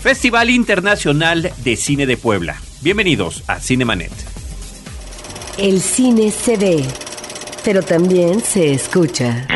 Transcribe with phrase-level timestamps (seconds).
[0.00, 2.56] Festival Internacional de Cine de Puebla.
[2.80, 4.10] Bienvenidos a Cinemanet.
[5.58, 6.86] El cine se ve,
[7.66, 9.46] pero también se escucha.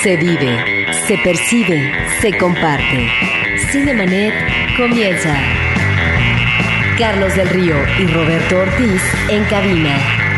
[0.00, 3.08] Se vive, se percibe, se comparte.
[3.72, 4.32] Cinemanet
[4.76, 5.36] comienza.
[6.96, 10.29] Carlos del Río y Roberto Ortiz en cabina.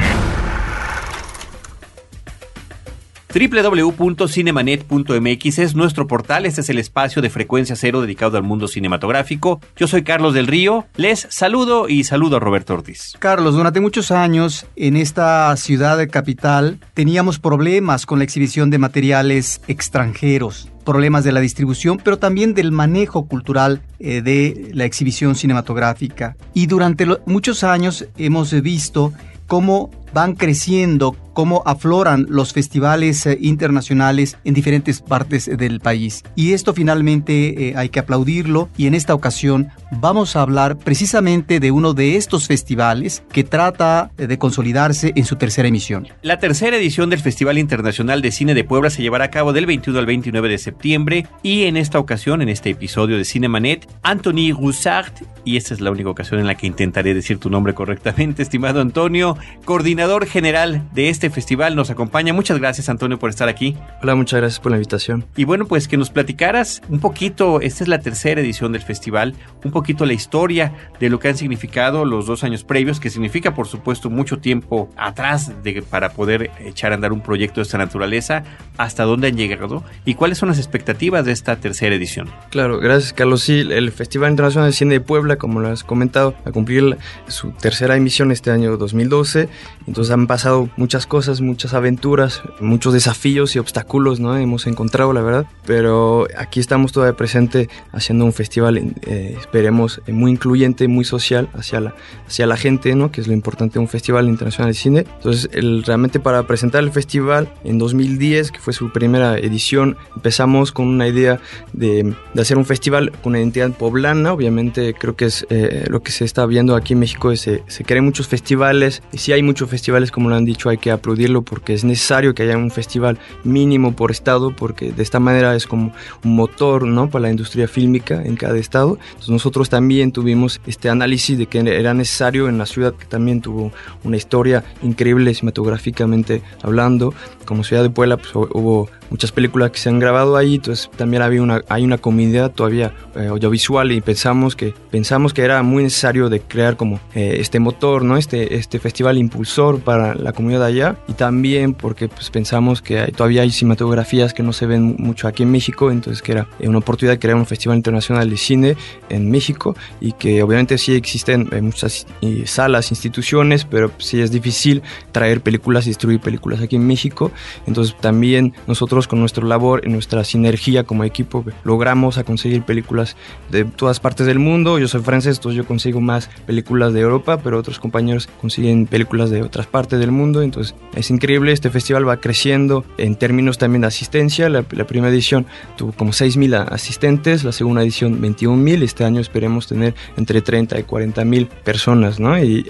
[3.32, 9.60] www.cinemanet.mx es nuestro portal, este es el espacio de frecuencia cero dedicado al mundo cinematográfico.
[9.76, 13.14] Yo soy Carlos del Río, les saludo y saludo a Roberto Ortiz.
[13.18, 19.62] Carlos, durante muchos años en esta ciudad capital teníamos problemas con la exhibición de materiales
[19.66, 26.36] extranjeros problemas de la distribución, pero también del manejo cultural eh, de la exhibición cinematográfica.
[26.54, 29.12] Y durante muchos años hemos visto
[29.46, 36.22] cómo van creciendo, cómo afloran los festivales eh, internacionales en diferentes partes del país.
[36.36, 39.68] Y esto finalmente eh, hay que aplaudirlo y en esta ocasión
[40.00, 45.24] vamos a hablar precisamente de uno de estos festivales que trata eh, de consolidarse en
[45.24, 46.08] su tercera emisión.
[46.22, 49.66] La tercera edición del Festival Internacional de Cine de Puebla se llevará a cabo del
[49.66, 54.52] 21 al 29 de septiembre y en esta ocasión, en este episodio de Cinemanet, Anthony
[54.52, 55.12] Roussard,
[55.44, 58.80] y esta es la única ocasión en la que intentaré decir tu nombre correctamente, estimado
[58.80, 62.32] Antonio, coordinador general de este festival, nos acompaña.
[62.32, 63.76] Muchas gracias, Antonio, por estar aquí.
[64.02, 65.24] Hola, muchas gracias por la invitación.
[65.36, 69.34] Y bueno, pues que nos platicaras un poquito, esta es la tercera edición del festival,
[69.64, 73.54] un poquito la historia de lo que han significado los dos años previos, que significa,
[73.54, 77.78] por supuesto, mucho tiempo atrás de, para poder echar a andar un proyecto de esta
[77.78, 78.44] naturaleza,
[78.76, 82.28] hasta dónde han llegado y cuáles son las expectativas de esta tercera edición.
[82.50, 83.42] Claro, gracias, Carlos.
[83.42, 86.96] Sí, el Festival Internacional de Cine de Puebla, como lo has comentado, a cumplir
[87.28, 89.48] su tercera emisión este año 2012
[89.86, 94.34] entonces han pasado muchas cosas, muchas aventuras, muchos desafíos y obstáculos, ¿no?
[94.36, 95.46] Hemos encontrado, la verdad.
[95.66, 101.50] Pero aquí estamos todavía presente haciendo un festival, eh, esperemos, eh, muy incluyente, muy social
[101.52, 101.94] hacia la,
[102.26, 103.12] hacia la gente, ¿no?
[103.12, 105.04] Que es lo importante de un festival internacional de cine.
[105.16, 110.72] Entonces, el, realmente para presentar el festival en 2010, que fue su primera edición, empezamos
[110.72, 111.40] con una idea
[111.74, 114.32] de, de hacer un festival con una identidad poblana.
[114.32, 117.84] Obviamente, creo que es eh, lo que se está viendo aquí en México, se, se
[117.84, 121.42] crean muchos festivales y sí hay muchos festivales, como lo han dicho, hay que aplaudirlo
[121.42, 125.66] porque es necesario que haya un festival mínimo por estado, porque de esta manera es
[125.66, 125.92] como
[126.24, 127.10] un motor ¿no?
[127.10, 128.98] para la industria fílmica en cada estado.
[129.08, 133.40] Entonces nosotros también tuvimos este análisis de que era necesario en la ciudad que también
[133.40, 133.72] tuvo
[134.04, 137.12] una historia increíble cinematográficamente hablando.
[137.44, 141.22] Como ciudad de Puebla pues, hubo muchas películas que se han grabado ahí, entonces también
[141.22, 145.82] había una, hay una comunidad todavía eh, audiovisual y pensamos que, pensamos que era muy
[145.82, 148.16] necesario de crear como eh, este motor, ¿no?
[148.16, 153.12] este, este festival impulsor para la comunidad allá y también porque pues, pensamos que hay,
[153.12, 156.78] todavía hay cinematografías que no se ven mucho aquí en México, entonces que era una
[156.78, 158.76] oportunidad de crear un festival internacional de cine
[159.08, 162.06] en México y que obviamente sí existen eh, muchas
[162.44, 164.82] salas, instituciones, pero sí es difícil
[165.12, 167.30] traer películas y distribuir películas aquí en México,
[167.66, 173.16] entonces también nosotros con nuestra labor y nuestra sinergia como equipo logramos a conseguir películas
[173.50, 174.78] de todas partes del mundo.
[174.78, 179.30] Yo soy francés, entonces yo consigo más películas de Europa, pero otros compañeros consiguen películas
[179.30, 180.42] de otras partes del mundo.
[180.42, 184.48] Entonces es increíble, este festival va creciendo en términos también de asistencia.
[184.48, 188.82] La, primera edición tuvo como 6.000 asistentes, la segunda edición 21.000.
[188.82, 192.38] Este año esperemos tener entre 30 y 40.000 personas, ¿no?
[192.42, 192.66] Y,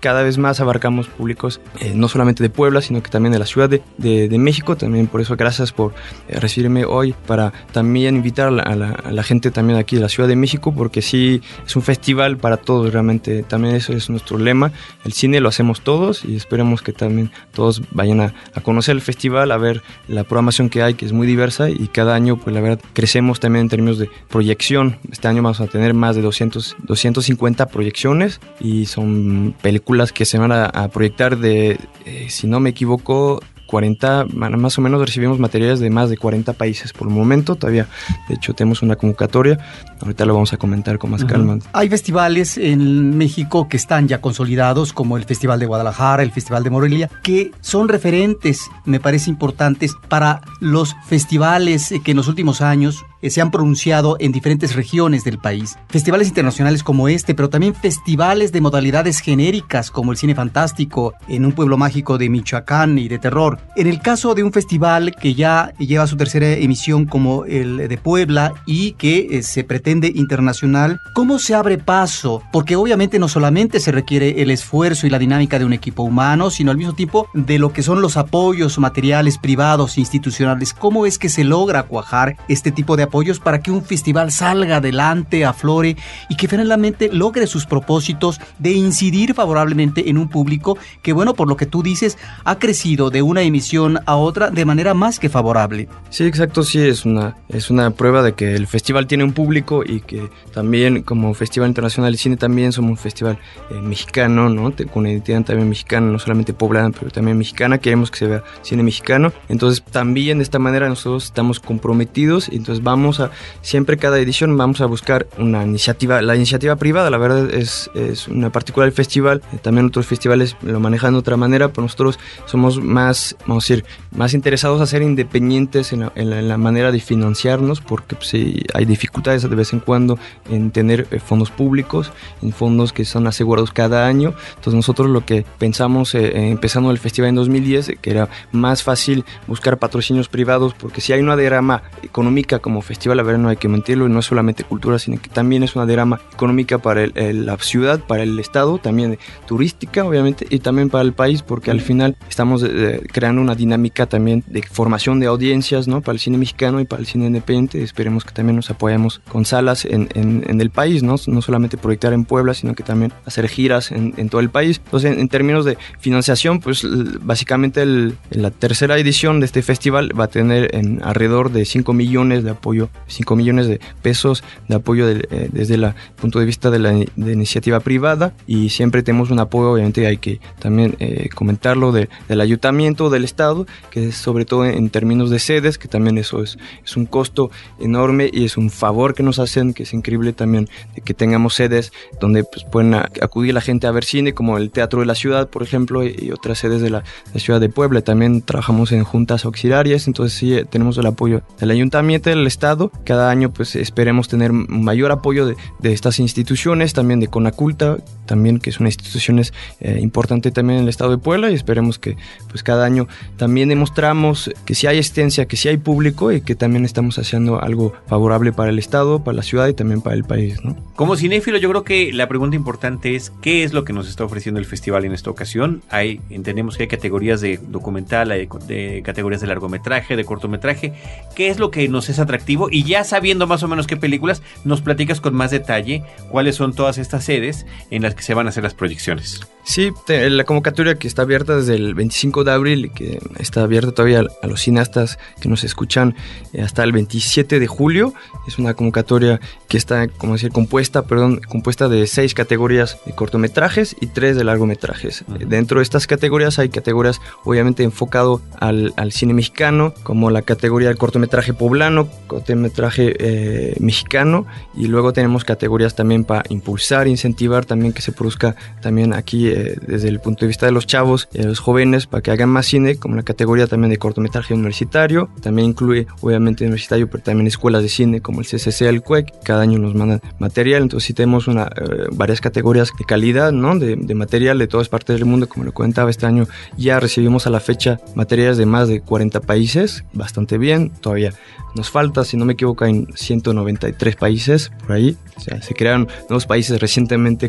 [0.00, 3.46] cada vez más abarcamos públicos, eh, no solamente de Puebla, sino que también de la
[3.46, 4.76] Ciudad de, de, de México.
[4.76, 5.94] También por eso, gracias por
[6.28, 10.36] eh, recibirme hoy para también invitar a la, gente también aquí de la Ciudad de
[10.36, 14.72] México porque sí es un festival para todos realmente también eso es nuestro lema
[15.04, 19.52] el cine lo hacemos todos y esperemos que también todos vayan a, conocer el festival
[19.52, 22.60] a ver la programación que hay que es muy diversa y cada año pues la
[22.60, 24.96] verdad crecemos también en términos de proyección.
[25.10, 30.38] Este año vamos a tener más de 200 250 proyecciones y son películas que se
[30.38, 33.40] van a, proyectar de eh, si no me equivoco
[33.74, 37.88] 40, más o menos recibimos materiales de más de 40 países por el momento, todavía
[38.28, 39.58] de hecho tenemos una convocatoria,
[40.00, 41.58] ahorita lo vamos a comentar con más calma.
[41.72, 46.62] Hay festivales en México que están ya consolidados, como el Festival de Guadalajara, el Festival
[46.62, 52.60] de Morelia, que son referentes, me parece importantes, para los festivales que en los últimos
[52.60, 55.76] años se han pronunciado en diferentes regiones del país.
[55.88, 61.44] Festivales internacionales como este, pero también festivales de modalidades genéricas como el cine fantástico en
[61.44, 63.58] un pueblo mágico de Michoacán y de terror.
[63.76, 67.98] En el caso de un festival que ya lleva su tercera emisión como el de
[67.98, 72.42] Puebla y que eh, se pretende internacional, ¿cómo se abre paso?
[72.52, 76.50] Porque obviamente no solamente se requiere el esfuerzo y la dinámica de un equipo humano,
[76.50, 80.72] sino al mismo tiempo de lo que son los apoyos materiales privados institucionales.
[80.72, 84.76] ¿Cómo es que se logra cuajar este tipo de apoyos para que un festival salga
[84.76, 85.96] adelante, aflore
[86.28, 91.48] y que finalmente logre sus propósitos de incidir favorablemente en un público que, bueno, por
[91.48, 95.28] lo que tú dices, ha crecido de una emisión a otra de manera más que
[95.28, 95.88] favorable.
[96.10, 99.84] Sí, exacto, sí, es una, es una prueba de que el festival tiene un público
[99.86, 103.38] y que también como Festival Internacional de Cine también somos un festival
[103.70, 104.72] eh, mexicano, ¿no?
[104.92, 108.82] Con identidad también mexicana, no solamente poblana, pero también mexicana, queremos que se vea cine
[108.82, 113.30] mexicano, entonces también de esta manera nosotros estamos comprometidos y entonces vamos a,
[113.62, 118.28] siempre cada edición vamos a buscar una iniciativa, la iniciativa privada, la verdad es, es
[118.28, 122.18] una particular del festival, eh, también otros festivales lo manejan de otra manera, pero nosotros
[122.46, 126.92] somos más, vamos a decir, más interesados a ser independientes en la, en la, manera
[126.92, 130.18] de financiarnos, porque pues, hay dificultades de vez en cuando
[130.50, 132.12] en tener eh, fondos públicos,
[132.42, 136.98] en fondos que son asegurados cada año, entonces nosotros lo que pensamos eh, empezando el
[136.98, 141.82] festival en 2010, que era más fácil buscar patrocinios privados, porque si hay una derrama
[142.02, 145.20] económica como festival, a ver, no hay que mentirlo, y no es solamente cultura, sino
[145.20, 150.46] que también es una derrama económica para la ciudad, para el estado, también turística, obviamente,
[150.50, 154.62] y también para el país, porque al final estamos eh, creando una dinámica también de
[154.62, 156.00] formación de audiencias, ¿no?
[156.00, 159.44] Para el cine mexicano y para el cine independiente, esperemos que también nos apoyemos con
[159.44, 161.16] salas en, en, el país, ¿no?
[161.26, 164.80] No solamente proyectar en Puebla, sino que también hacer giras en, en todo el país.
[164.84, 166.86] Entonces, en, términos de financiación, pues
[167.20, 171.92] básicamente el, la tercera edición de este festival va a tener en alrededor de 5
[171.92, 172.73] millones de apoyo,
[173.06, 177.80] 5 millones de pesos de apoyo eh, desde el punto de vista de la iniciativa
[177.80, 183.10] privada y siempre tenemos un apoyo, obviamente hay que también eh, comentarlo, de, del ayuntamiento,
[183.10, 186.96] del estado, que es sobre todo en, términos de sedes, que también eso es, es
[186.96, 187.50] un costo
[187.80, 191.54] enorme y es un favor que nos hacen, que es increíble también de que tengamos
[191.54, 195.14] sedes donde pues, pueden acudir la gente a ver cine, como el Teatro de la
[195.14, 198.00] Ciudad, por ejemplo, y, otras sedes de la, la ciudad de Puebla.
[198.00, 202.63] También trabajamos en juntas auxiliares, entonces sí eh, tenemos el apoyo del ayuntamiento, del estado.
[203.04, 208.58] Cada año pues esperemos tener mayor apoyo de, de estas instituciones, también de Conaculta, también
[208.58, 209.34] que es una institución
[209.80, 212.16] eh, importante también en el estado de Puebla y esperemos que
[212.48, 213.06] pues cada año
[213.36, 217.60] también demostramos que si hay existencia, que si hay público y que también estamos haciendo
[217.60, 220.64] algo favorable para el estado, para la ciudad y también para el país.
[220.64, 220.76] ¿no?
[220.96, 224.24] Como cinéfilo yo creo que la pregunta importante es ¿qué es lo que nos está
[224.24, 225.82] ofreciendo el festival en esta ocasión?
[225.90, 230.92] Hay, entendemos que hay categorías de documental, hay de categorías de largometraje, de cortometraje.
[231.34, 232.53] ¿Qué es lo que nos es atractivo?
[232.70, 236.74] Y ya sabiendo más o menos qué películas, nos platicas con más detalle cuáles son
[236.74, 239.40] todas estas sedes en las que se van a hacer las proyecciones.
[239.64, 243.92] Sí, la convocatoria que está abierta desde el 25 de abril y que está abierta
[243.92, 246.14] todavía a los cineastas que nos escuchan
[246.52, 248.12] eh, hasta el 27 de julio.
[248.46, 253.96] Es una convocatoria que está, como decir, compuesta, perdón, compuesta de seis categorías de cortometrajes
[254.00, 255.24] y tres de largometrajes.
[255.46, 260.98] Dentro de estas categorías hay categorías obviamente enfocado al, cine mexicano, como la categoría del
[260.98, 268.02] cortometraje poblano, cortometraje eh, mexicano, y luego tenemos categorías también para impulsar, incentivar también que
[268.02, 271.44] se produzca también aquí eh, desde el punto de vista de los chavos y de
[271.44, 275.28] los jóvenes para que hagan más cine, como la categoría también de cortometraje universitario.
[275.40, 279.32] También incluye, obviamente, universitario, pero también escuelas de cine como el CCC, el CUEC.
[279.44, 283.78] Cada año nos mandan material, entonces sí tenemos una, eh, varias categorías de calidad, ¿no?
[283.78, 287.46] De, de, material de todas partes del mundo, como lo comentaba, este año ya recibimos
[287.46, 291.32] a la fecha materiales de más de 40 países, bastante bien, todavía
[291.74, 295.16] nos falta, si no me equivoco, en 193 países por ahí.
[295.36, 297.48] O sea, se crearon nuevos países recientemente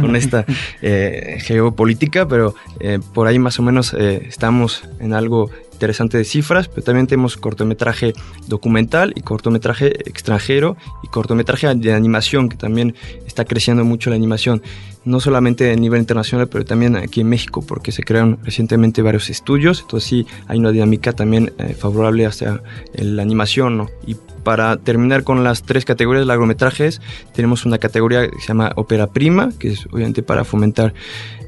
[0.00, 0.44] con, esta
[0.82, 6.24] eh, geopolítica, pero eh, por ahí más o menos eh, estamos en algo interesante de
[6.24, 8.14] cifras, pero también tenemos cortometraje
[8.46, 12.94] documental y cortometraje extranjero y cortometraje de animación, que también
[13.26, 14.62] está creciendo mucho la animación,
[15.04, 19.28] no solamente a nivel internacional, pero también aquí en México, porque se crearon recientemente varios
[19.28, 22.62] estudios, entonces sí hay una dinámica también favorable hacia
[22.94, 23.90] la animación, ¿no?
[24.06, 27.00] Y para terminar con las tres categorías de largometrajes,
[27.34, 30.94] tenemos una categoría que se llama ópera prima, que es obviamente para fomentar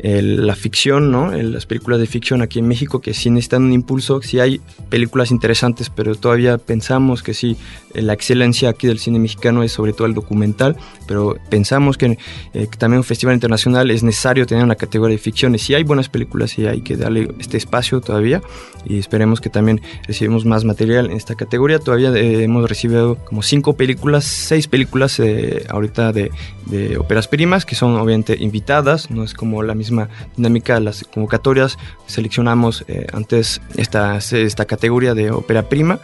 [0.05, 1.33] la ficción, ¿no?
[1.33, 4.61] las películas de ficción aquí en México, que sí necesitan un impulso, sí hay
[4.91, 7.57] películas interesantes, pero todavía pensamos que sí,
[7.95, 10.77] la excelencia aquí del cine mexicano es sobre todo el documental,
[11.09, 12.19] pero pensamos que,
[12.53, 15.85] eh, también un festival internacional es necesario tener una categoría de ficción, y sí hay
[15.85, 18.43] buenas películas y hay que darle este espacio todavía,
[18.85, 22.84] y esperemos que también recibimos más material en esta categoría, todavía eh, hemos recibido
[23.25, 26.31] como cinco películas, seis películas eh, ahorita de,
[26.67, 31.05] de óperas primas, que son obviamente invitadas, no es como la misma dinámica de las
[31.05, 31.79] convocatorias.
[32.07, 36.01] Seleccionamos eh, antes esta, esta categoría de ópera prima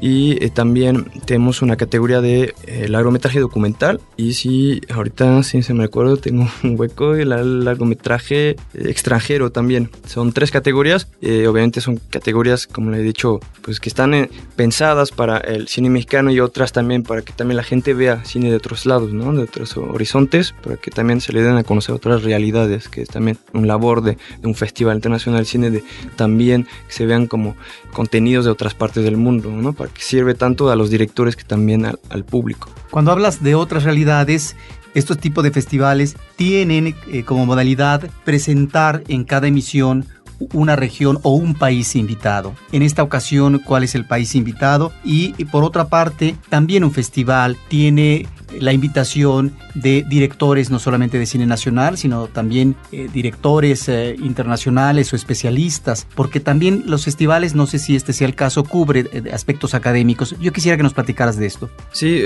[0.00, 4.00] y eh, también tenemos una categoría de eh, largometraje documental.
[4.16, 9.90] Y si ahorita, si se me acuerdo, tengo un hueco el largometraje extranjero también.
[10.06, 14.30] Son tres categorías, eh, obviamente son categorías, como le he dicho, pues que están eh,
[14.56, 18.50] pensadas para el cine mexicano y otras también para que también la gente vea cine
[18.50, 22.22] de otros lados, de otros horizontes, para que también se le den a conocer otras
[22.22, 25.84] realidades, que es también un labor de, un festival internacional de cine, de
[26.16, 27.56] también que se vean como
[27.92, 29.72] contenidos de otras partes del mundo, ¿no?
[29.72, 32.68] para que sirve tanto a los directores que también al, público.
[32.90, 34.56] Cuando hablas de otras realidades,
[34.94, 40.04] estos tipos de festivales tienen eh, como modalidad presentar en cada emisión
[40.52, 42.54] una región o un país invitado.
[42.72, 44.92] En esta ocasión, ¿cuál es el país invitado?
[45.04, 48.26] Y, y por otra parte, también un festival tiene
[48.58, 55.12] la invitación de directores no solamente de cine nacional, sino también eh, directores eh, internacionales
[55.12, 59.30] o especialistas, porque también los festivales, no sé si este sea el caso, cubre eh,
[59.32, 60.34] aspectos académicos.
[60.40, 61.70] Yo quisiera que nos platicaras de esto.
[61.92, 62.22] Sí,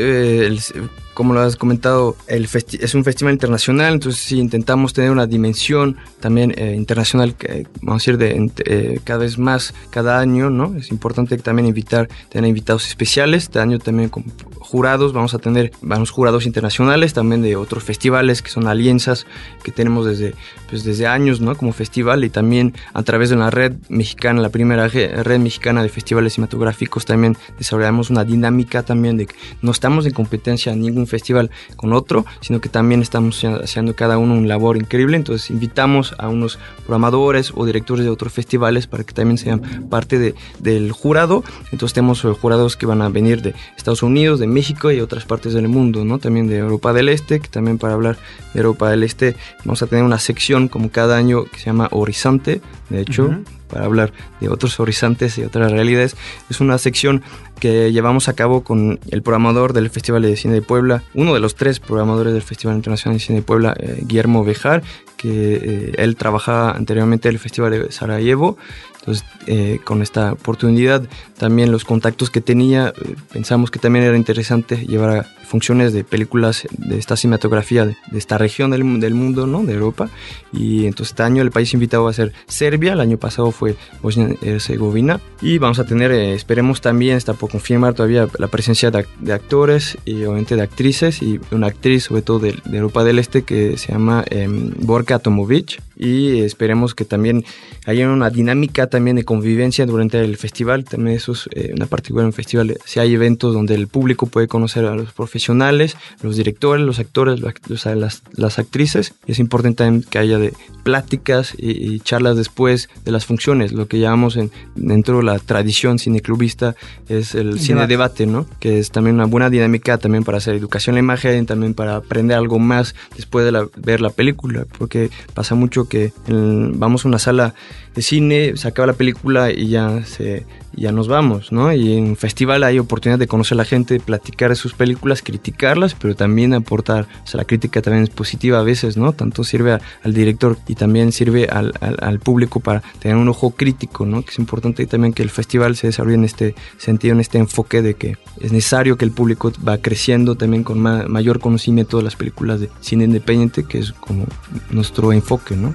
[1.12, 5.96] como lo has comentado, el es un festival internacional, entonces sí intentamos tener una dimensión
[6.20, 10.74] también internacional, que, vamos de, cada vez más cada año, ¿no?
[10.76, 14.24] Es importante también invitar, tener invitados especiales, este año también con
[14.60, 19.26] jurados, vamos a tener, vamos jurados internacionales, también de otros festivales que son alianzas
[19.62, 20.34] que tenemos desde,
[20.68, 21.56] pues desde años, ¿no?
[21.56, 25.88] Como festival y también a través de una red mexicana, la primera red mexicana de
[25.88, 31.06] festivales cinematográficos, también desarrollamos una dinámica también de que no estamos en competencia en ningún
[31.06, 36.14] festival con otro, sino que también estamos haciendo cada uno un labor increíble, entonces invitamos
[36.18, 40.92] a unos programadores o directores de otros festivales para que también sean parte de, del
[40.92, 45.24] jurado, entonces tenemos jurados que van a venir de Estados Unidos, de México y otras
[45.24, 46.18] partes del mundo, ¿no?
[46.18, 48.16] También de Europa del Este, que también para hablar
[48.52, 51.88] de Europa del Este vamos a tener una sección como cada año que se llama
[51.90, 52.60] Horizonte,
[52.90, 53.30] de hecho,
[53.68, 56.16] para hablar de otros horizontes y otras realidades.
[56.50, 57.22] Es una sección
[57.60, 61.40] que llevamos a cabo con el programador del Festival de Cine de Puebla, uno de
[61.40, 64.82] los tres programadores del Festival Internacional de Cine de Puebla, eh, Guillermo Bejar,
[65.16, 68.58] que eh, él trabajaba anteriormente en el Festival de Sarajevo
[69.04, 71.06] entonces, eh, con esta oportunidad,
[71.36, 76.04] también los contactos que tenía, eh, pensamos que también era interesante llevar a funciones de
[76.04, 79.62] películas de esta cinematografía de, esta región del, del, mundo, ¿no?
[79.62, 80.08] De Europa.
[80.54, 83.76] Y entonces este año el país invitado va a ser Serbia, el año pasado fue
[84.00, 85.20] Bosnia-Herzegovina.
[85.42, 89.98] Y vamos a tener, eh, esperemos también, está por confirmar todavía la presencia de, actores
[90.06, 93.92] y obviamente de actrices y una actriz sobre todo de, Europa del Este que se
[93.92, 97.44] llama em, Borka Tomovic y esperemos que también
[97.86, 100.84] haya una dinámica también de convivencia durante el festival.
[100.84, 102.78] También eso es eh, una particular en el festival.
[102.84, 107.40] Si hay eventos donde el público puede conocer a los profesionales, los directores, los actores,
[107.40, 109.14] las, las actrices.
[109.26, 110.52] es importante también que haya de
[110.84, 113.72] pláticas y, charlas después de las funciones.
[113.72, 116.76] Lo que llamamos en, dentro de la tradición cineclubista
[117.08, 118.26] es el, cine debate.
[118.26, 118.46] ¿no?
[118.60, 121.96] Que es también una buena dinámica también para hacer educación en la imagen, también para
[121.96, 124.66] aprender algo más después de ver la película.
[124.78, 127.54] Porque pasa mucho que vamos a una sala
[127.94, 131.72] de cine, se acaba la película y ya, se, ya nos vamos, ¿no?
[131.72, 135.94] Y en festival hay oportunidad de conocer a la gente, platicar de sus películas, criticarlas,
[135.94, 139.12] pero también aportar, o sea, la crítica también es positiva a veces, ¿no?
[139.12, 144.06] Tanto sirve al director y también sirve al, al, público para tener un ojo crítico,
[144.06, 144.22] ¿no?
[144.22, 147.82] Que es importante también que el festival se desarrolle en este sentido, en este enfoque
[147.82, 152.16] de que es necesario que el público va creciendo también con mayor conocimiento de las
[152.16, 154.26] películas de cine independiente, que es como
[154.70, 155.74] nuestro enfoque, ¿no?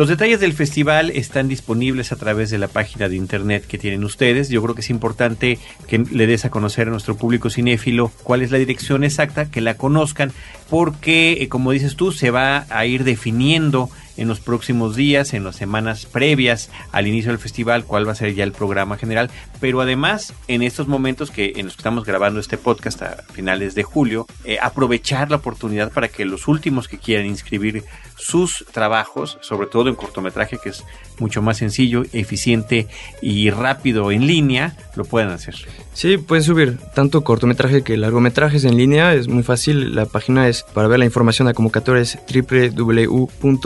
[0.00, 4.02] Los detalles del festival están disponibles a través de la página de internet que tienen
[4.02, 4.48] ustedes.
[4.48, 8.40] Yo creo que es importante que le des a conocer a nuestro público cinéfilo cuál
[8.40, 10.32] es la dirección exacta, que la conozcan,
[10.70, 15.44] porque, eh, como dices tú, se va a ir definiendo en los próximos días, en
[15.44, 19.30] las semanas previas al inicio del festival, cuál va a ser ya el programa general,
[19.60, 23.74] pero además en estos momentos que en los que estamos grabando este podcast a finales
[23.74, 27.84] de julio, eh, aprovechar la oportunidad para que los últimos que quieran inscribir
[28.20, 30.84] sus trabajos, sobre todo en cortometraje, que es
[31.18, 32.86] mucho más sencillo, eficiente
[33.20, 35.54] y rápido en línea, lo pueden hacer.
[35.92, 39.94] Sí, pueden subir tanto cortometraje que largometrajes en línea, es muy fácil.
[39.94, 43.56] La página es para ver la información de convocatoria es www.ficp.mx,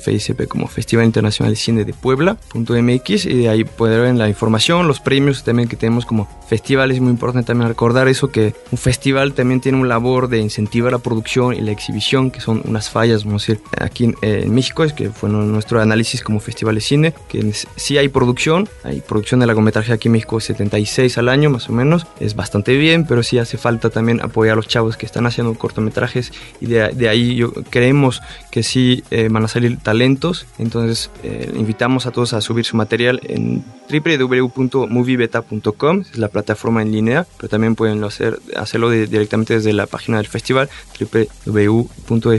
[0.00, 4.86] FICP como Festival Internacional de Cine de Puebla.mx y de ahí pueden ver la información,
[4.86, 6.90] los premios también que tenemos como festival.
[6.90, 10.92] Es muy importante también recordar eso que un festival también tiene un labor de incentivar
[10.92, 14.54] la producción y la exhibición, que son unas fallas, vamos a decir, aquí en, en
[14.54, 19.02] México, es que fue nuestro análisis como festival de cine, que sí hay producción, hay
[19.02, 23.04] producción de largometraje aquí en México 76 al año más o menos, es bastante bien,
[23.06, 27.08] pero sí hace falta también apoyar a los chavos que están haciendo cortometrajes y de,
[27.08, 32.32] ahí yo, creemos que sí eh, van a salir talentos, entonces eh, invitamos a todos
[32.32, 38.40] a subir su material en www.moviebeta.com, es la plataforma en línea, pero también pueden hacer,
[38.56, 40.70] hacerlo directamente desde la página del festival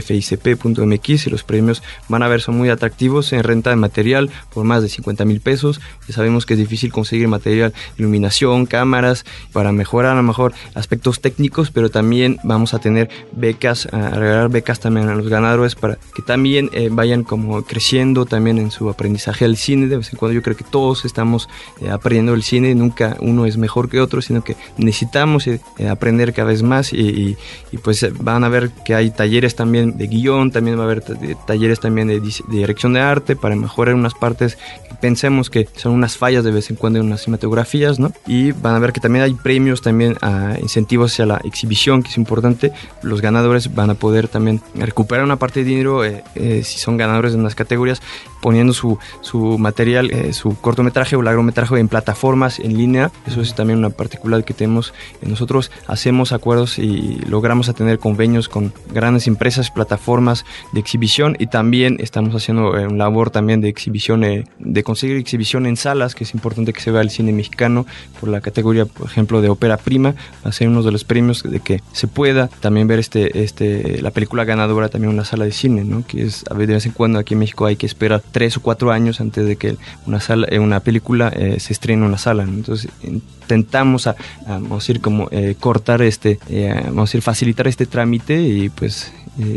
[0.00, 4.64] www.ficp.mx y los premios van a ver son muy atractivos en renta de material por
[4.64, 9.72] más de 50 mil pesos, ya sabemos que es difícil conseguir material, iluminación, cámaras, para
[9.72, 14.80] mejorar a lo mejor aspectos técnicos, pero también vamos a tener becas, a regalar becas
[14.80, 19.44] también a los ganadores para que también eh, vayan como creciendo también en su aprendizaje
[19.44, 21.48] al cine, de vez en cuando yo creo que todos estamos
[21.80, 26.32] eh, aprendiendo el cine, nunca uno es mejor que otro, sino que necesitamos eh, aprender
[26.32, 27.36] cada vez más y,
[27.82, 31.02] pues van a ver que hay talleres también de guion, también va a haber
[31.46, 34.56] talleres también de, dirección de arte para mejorar unas partes
[34.88, 38.12] que pensemos que son unas fallas de vez en cuando en unas cinematografías, ¿no?
[38.26, 40.16] Y van a ver que también hay premios también
[40.60, 42.72] incentivos hacia la exhibición, que es importante.
[43.02, 46.02] Los ganadores van a poder también recuperar una parte de dinero
[46.34, 48.02] si son ganadores de unas categorías
[48.40, 53.10] poniendo su, su material, su cortometraje o largometraje en plataformas en línea.
[53.26, 54.92] Eso es también una particularidad que tenemos.
[55.22, 61.96] Nosotros hacemos acuerdos y logramos tener convenios con grandes empresas, plataformas de exhibición y también
[62.00, 66.24] estamos haciendo eh, un labor también de exhibición, eh, de conseguir exhibición en salas, que
[66.24, 67.86] es importante que se vea el cine mexicano
[68.20, 71.80] por la categoría, por ejemplo, de ópera prima, hacer uno de los premios de que
[71.92, 75.84] se pueda también ver este, este, la película ganadora también en una sala de cine,
[75.84, 76.04] ¿no?
[76.06, 78.62] que es a de vez en cuando aquí en México hay que esperar tres o
[78.62, 82.18] cuatro años antes de que una, sala, eh, una película eh, se estrena en la
[82.18, 82.44] sala.
[82.44, 84.16] Entonces intentamos, a,
[84.46, 88.68] vamos a decir, como eh, cortar este, eh, vamos a decir, facilitar este trámite y
[88.68, 89.12] pues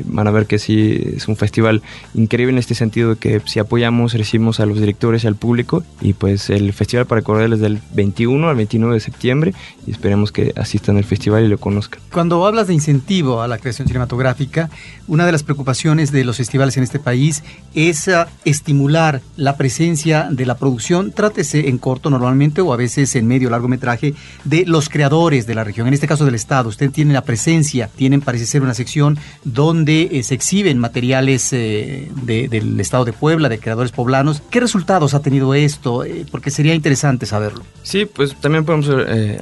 [0.05, 1.81] van a ver que sí es un festival
[2.13, 6.13] increíble en este sentido que si apoyamos, recibimos a los directores y al público y
[6.13, 9.53] pues el festival para correr es del 21 al 29 de septiembre
[9.85, 12.01] y esperemos que asistan al festival y lo conozcan.
[12.11, 14.69] Cuando hablas de incentivo a la creación cinematográfica,
[15.07, 17.43] una de las preocupaciones de los festivales en este país
[17.73, 23.15] es ah, estimular la presencia de la producción, trátese en corto normalmente o a veces
[23.15, 26.69] en medio largo metraje, de los creadores de la región, en este caso del Estado.
[26.69, 32.11] Usted tiene la presencia, tienen parece ser una sección donde eh, se exhiben materiales eh,
[32.23, 34.41] del Estado de Puebla, de creadores poblanos.
[34.49, 36.03] ¿Qué resultados ha tenido esto?
[36.03, 37.63] Eh, porque sería interesante saberlo.
[37.81, 38.89] Sí, pues también podemos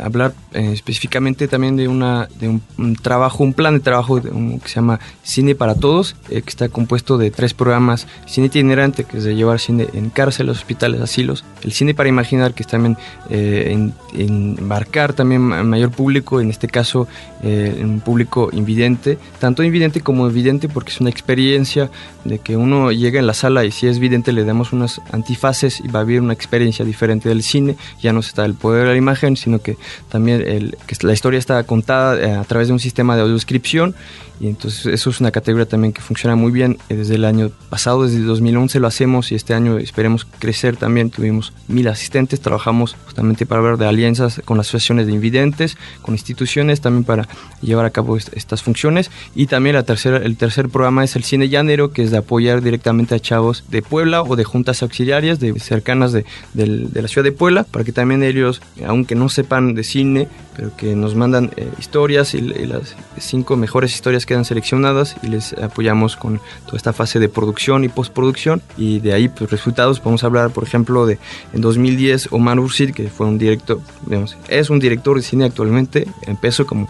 [0.02, 5.00] hablar específicamente también de, una, de un, trabajo, un plan de trabajo que se llama
[5.22, 8.08] Cine para Todos, que está compuesto de tres programas.
[8.26, 11.44] Cine itinerante, que es de llevar cine en cárceles, hospitales, asilos.
[11.62, 12.98] El cine para imaginar, que es también
[13.30, 17.08] en, embarcar también mayor público, en este caso
[17.44, 21.90] un público invidente, tanto invidente como evidente, porque es una experiencia
[22.24, 25.80] de que uno llega en la sala y si es vidente le damos unas antifaces
[25.80, 27.76] y va a vivir una experiencia diferente del cine.
[28.02, 29.78] Ya no está el poder de la imagen, sino que
[30.10, 33.96] también el, que la historia está contada a través de un sistema de audiodescripción
[34.42, 36.80] y entonces eso es una categoría también que funciona muy bien.
[36.90, 41.12] Eh, desde el año pasado, desde 2011 lo hacemos y este año esperemos crecer también.
[41.12, 46.82] Tuvimos mil asistentes, trabajamos justamente para ver de alianzas con asociaciones de invidentes, con instituciones
[46.82, 47.28] también para
[47.62, 49.12] llevar a cabo estas funciones.
[49.36, 52.64] Y también la tercera, el tercer programa es el Cine Llanero, que es de apoyar
[52.64, 56.26] directamente a chavos de Puebla o de juntas auxiliares de cercanas de,
[56.56, 60.28] la ciudad de Puebla, para que también ellos, aunque no sepan de cine,
[60.62, 65.28] pero que nos mandan eh, historias y, las cinco mejores historias que quedan seleccionadas y
[65.28, 68.62] les apoyamos con toda esta fase de producción y postproducción.
[68.78, 70.00] Y de ahí pues resultados.
[70.00, 71.18] Podemos hablar por ejemplo de
[71.54, 76.08] en 2010 Omar Ursid que fue un director digamos, es un director de cine actualmente
[76.28, 76.88] empezó como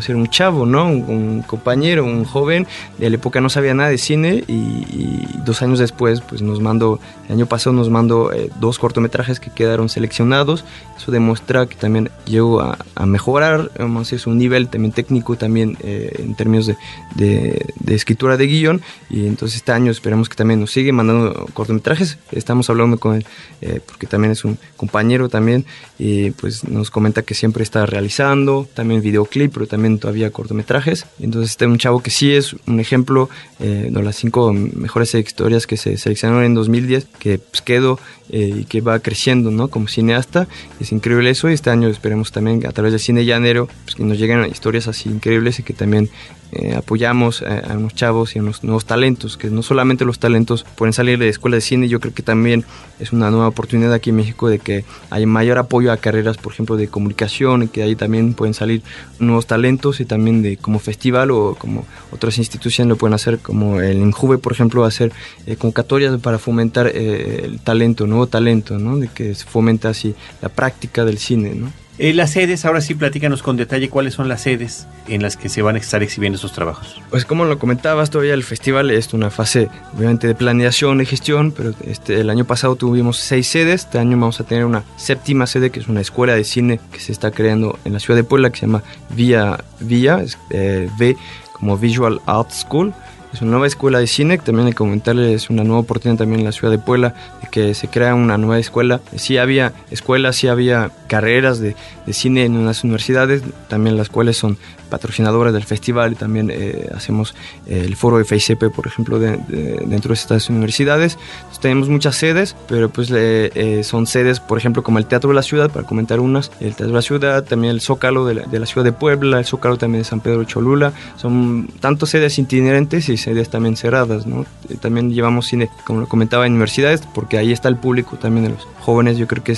[0.00, 0.86] ser un chavo, ¿no?
[0.86, 2.66] Un, compañero, un joven,
[2.98, 6.98] de la época no sabía nada de cine y, dos años después, pues nos mandó,
[7.28, 10.64] el año pasado nos mandó eh, dos cortometrajes que quedaron seleccionados.
[10.96, 16.14] Eso demuestra que también llegó a, mejorar, vamos a su nivel también técnico, también eh,
[16.18, 16.76] en términos de,
[17.14, 18.80] de, escritura de guion.
[19.10, 22.18] Y entonces este año esperamos que también nos siga mandando cortometrajes.
[22.32, 23.26] Estamos hablando con él,
[23.60, 25.64] eh, porque también es un compañero también,
[25.98, 31.06] y pues nos comenta que siempre está realizando, también videoclip, pero también todavía cortometrajes.
[31.20, 33.28] Entonces este es un chavo que sí es un ejemplo
[33.60, 37.98] eh, de las cinco mejores historias que se seleccionaron en 2010, que pues, quedó
[38.30, 39.68] eh, y que va creciendo ¿no?
[39.68, 40.48] como cineasta.
[40.80, 44.04] Es increíble eso y este año esperemos también a través del cine llanero pues, que
[44.04, 46.10] nos lleguen historias así increíbles y que también
[46.52, 50.64] eh, apoyamos a, unos chavos y a unos nuevos talentos, que no solamente los talentos
[50.76, 52.64] pueden salir de escuela de cine, yo creo que también
[53.00, 56.52] es una nueva oportunidad aquí en México de que hay mayor apoyo a carreras, por
[56.52, 58.82] ejemplo, de comunicación y que ahí también pueden salir
[59.18, 63.80] nuevos talentos y también de como festival o como otras instituciones lo pueden hacer, como
[63.80, 65.12] el Injuve, por ejemplo, hacer
[65.46, 68.98] eh, convocatorias para fomentar eh, el talento, nuevo talento, ¿no?
[68.98, 71.54] de que se fomenta así la práctica del cine.
[71.54, 71.83] ¿no?
[71.96, 75.48] Eh, las sedes, ahora sí, platícanos con detalle cuáles son las sedes en las que
[75.48, 77.00] se van a estar exhibiendo estos trabajos.
[77.08, 81.52] Pues como lo comentabas, todavía el festival es una fase obviamente de planeación, de gestión,
[81.52, 85.46] pero este, el año pasado tuvimos seis sedes, este año vamos a tener una séptima
[85.46, 88.24] sede que es una escuela de cine que se está creando en la ciudad de
[88.24, 91.16] Puebla que se llama Vía, Vía, eh, V
[91.52, 92.92] como Visual Art School
[93.34, 96.40] es una nueva escuela de cine, también hay que comentarles es una nueva oportunidad también
[96.40, 99.00] en la ciudad de Puebla, de que se crea una nueva escuela.
[99.16, 101.74] Sí había escuelas, sí había carreras de,
[102.06, 104.56] de cine en unas universidades, también las cuales son
[104.88, 107.34] patrocinadoras del festival y también eh, hacemos
[107.66, 111.18] eh, el foro de FICP, por ejemplo, dentro de estas universidades.
[111.64, 115.42] Tenemos muchas sedes, pero pues eh, son sedes, por ejemplo, como el Teatro de la
[115.42, 118.84] Ciudad, para comentar unas, el Teatro de la Ciudad, también el Zócalo de la, ciudad
[118.84, 123.48] de Puebla, el Zócalo también de San Pedro Cholula, son tanto sedes itinerantes y sedes
[123.48, 124.44] también cerradas, ¿no?
[124.82, 128.50] También llevamos cine, como lo comentaba, en universidades, porque ahí está el público también de
[128.50, 129.56] los jóvenes, yo creo que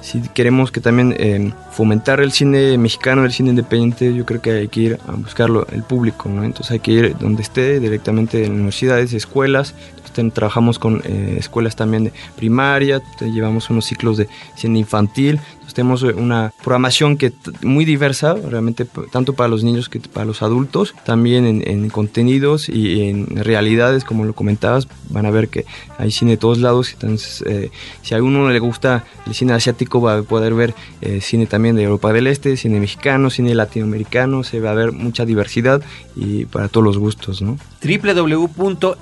[0.00, 4.68] si queremos que también fomentar el cine mexicano, el cine independiente, yo creo que hay
[4.68, 6.44] que ir a buscarlo el público, ¿no?
[6.44, 9.74] Entonces hay que ir donde esté, directamente en universidades, escuelas.
[9.96, 15.40] Entonces, trabajamos con eh, escuelas también de primaria, llevamos unos ciclos de cine infantil,
[15.74, 20.42] tenemos eh, una programación que muy diversa, realmente tanto para los niños que para los
[20.42, 25.64] adultos, también en, contenidos y en realidades, como lo comentabas, van a ver que
[25.98, 27.70] hay cine de todos lados, entonces eh,
[28.02, 31.76] si a uno le gusta el cine asiático va a poder ver eh, cine también
[31.76, 35.82] de Europa del Este, cine mexicano, cine latinoamericano, se va a ver mucha diversidad
[36.16, 37.58] y para todos los gustos, ¿no?
[37.80, 38.98] www.ficp.mx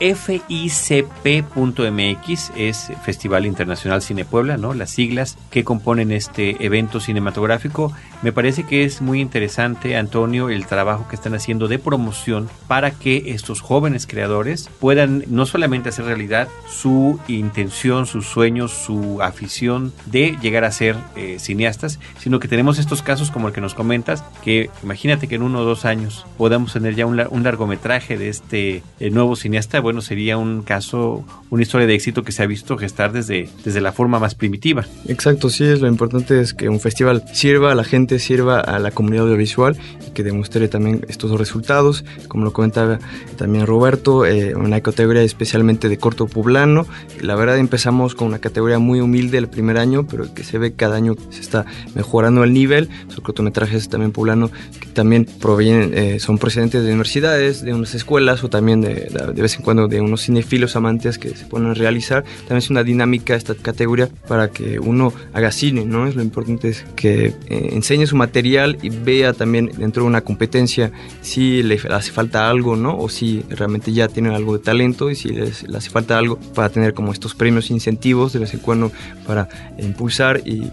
[2.56, 4.74] es Festival Internacional Cine Puebla, ¿no?
[4.74, 7.92] Las siglas que componen este evento cinematográfico.
[8.22, 12.90] Me parece que es muy interesante, Antonio, el trabajo que están haciendo de promoción para
[12.90, 19.92] que estos jóvenes creadores puedan no solamente hacer realidad su intención, sus sueños, su afición
[20.06, 23.74] de llegar a ser eh, cineastas, sino que tenemos estos casos como el que nos
[23.74, 28.28] comentas, que imagínate que en uno o dos años podamos tener ya un, largometraje de
[28.28, 29.80] este eh, nuevo cineasta.
[29.80, 33.80] Bueno, sería un caso, una historia de éxito que se ha visto gestar desde, desde
[33.80, 34.84] la forma más primitiva.
[35.06, 38.78] Exacto, sí, es lo importante es que un festival sirva a la gente, sirva a
[38.78, 42.98] la comunidad audiovisual y que demuestre también estos resultados, como lo comentaba
[43.36, 46.86] también Roberto, eh, una categoría especialmente de corto poblano.
[47.20, 50.72] La verdad empezamos con una categoría muy humilde el primer año, pero que se ve
[50.72, 52.88] cada año se está mejorando el nivel.
[53.08, 58.44] Son cortometrajes también poblano que también provienen, eh, son procedentes de universidades, de unas escuelas
[58.44, 61.74] o también de, de vez en cuando de unos cinefilos amantes que se ponen a
[61.74, 62.24] realizar.
[62.40, 66.06] También es una dinámica esta categoría para que uno haga cine, ¿no?
[66.06, 70.08] Es lo importante importante es que eh, enseñe su material y vea también dentro de
[70.08, 72.98] una competencia si le hace falta algo, ¿no?
[72.98, 76.38] O si realmente ya tiene algo de talento y si les, le hace falta algo
[76.54, 78.92] para tener como estos premios incentivos de vez en cuando
[79.26, 80.70] para impulsar y,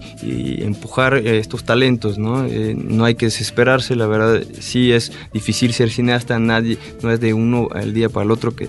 [0.63, 2.45] empujar eh, estos talentos, ¿no?
[2.45, 7.19] Eh, no hay que desesperarse, la verdad sí es difícil ser cineasta, nadie, no es
[7.19, 8.67] de uno al día para el otro que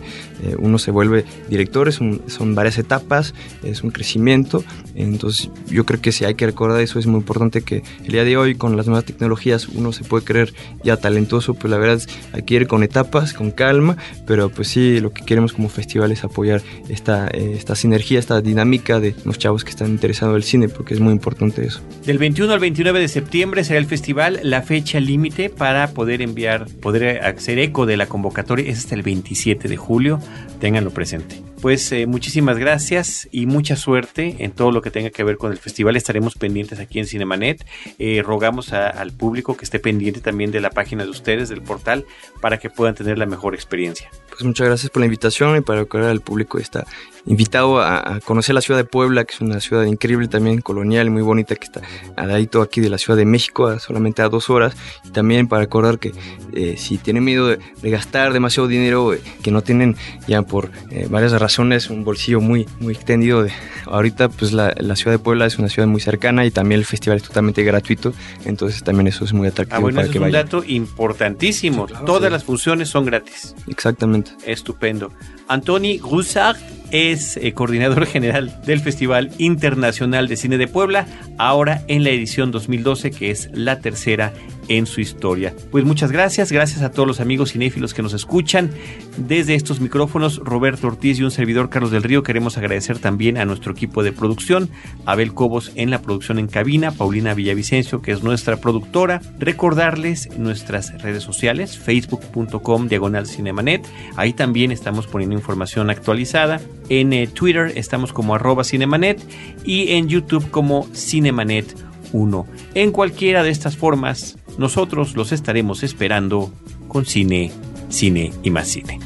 [0.59, 4.63] uno se vuelve director, son varias etapas, es un crecimiento,
[4.95, 8.25] entonces yo creo que sí hay que recordar eso es muy importante que el día
[8.25, 11.97] de hoy con las nuevas tecnologías uno se puede creer ya talentoso, pues la verdad
[11.97, 16.13] es hay ir con etapas, con calma, pero pues sí, lo que queremos como festival
[16.13, 20.37] es apoyar esta, eh, esta sinergia, esta dinámica de los chavos que están interesados en
[20.37, 21.81] el cine, porque es muy importante eso.
[22.05, 26.67] Del 21 al 29 de septiembre será el festival, la fecha límite para poder enviar,
[26.81, 30.21] poder hacer eco de la convocatoria es hasta el 27 de julio,
[30.61, 31.43] ténganlo presente.
[31.65, 35.51] Pues eh, muchísimas gracias y mucha suerte en todo lo que tenga que ver con
[35.51, 35.97] el festival.
[35.97, 37.65] Estaremos pendientes aquí en Cinemanet.
[37.99, 42.05] Eh, rogamos al público que esté pendiente también de la página de ustedes, del portal,
[42.43, 44.11] para que puedan tener la mejor experiencia.
[44.35, 46.85] Pues muchas gracias por la invitación y para que el público está
[47.25, 51.11] invitado a, conocer la ciudad de Puebla, que es una ciudad increíble también, colonial, y
[51.11, 51.83] muy bonita, que está
[52.17, 54.77] al ladito aquí de la Ciudad de México, solamente a dos horas.
[55.05, 56.13] Y también para recordar que
[56.53, 61.07] eh, si tienen miedo de, gastar demasiado dinero, eh, que no tienen ya por eh,
[61.09, 63.53] varias razones un bolsillo muy, muy extendido, de,
[63.87, 66.87] ahorita pues la, la, ciudad de Puebla es una ciudad muy cercana y también el
[66.87, 68.13] festival es totalmente gratuito,
[68.45, 69.77] entonces también eso es muy atractivo.
[69.77, 71.87] Ah, bueno, para es un dato importantísimo.
[72.05, 73.55] Todas las funciones son gratis.
[73.69, 74.24] Exactamente.
[74.47, 75.13] Estupendo.
[75.49, 76.57] Antoni Roussard
[76.91, 81.07] es eh, coordinador general del Festival Internacional de Cine de Puebla,
[81.39, 84.33] ahora en la edición 2012, que es la tercera
[84.69, 85.55] en su historia.
[85.71, 88.71] Pues muchas gracias, gracias a todos los amigos cinéfilos que nos escuchan.
[89.17, 93.45] Desde estos micrófonos, Roberto Ortiz y un servidor Carlos del Río, queremos agradecer también a
[93.45, 94.71] nuestro equipo de producción,
[95.05, 99.21] Abel Cobos en la producción en cabina, Paulina Villavicencio, que es nuestra productora.
[99.39, 103.87] Recordarles nuestras redes sociales, facebook.com diagonal cinemanet.
[104.17, 106.61] Ahí también estamos poniendo información actualizada.
[106.89, 109.21] En eh, Twitter estamos como arroba cinemanet
[109.65, 111.77] y en YouTube como cinemanet
[112.13, 112.47] 1.
[112.75, 116.53] En cualquiera de estas formas, nosotros los estaremos esperando
[116.89, 117.51] con cine,
[117.89, 118.99] cine y más cine.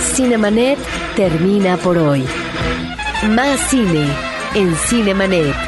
[0.00, 0.78] Cinemanet
[1.14, 2.24] termina por hoy.
[3.30, 4.06] Más cine
[4.54, 5.67] en Cinemanet.